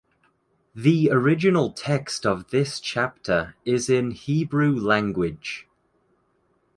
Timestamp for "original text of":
1.11-2.49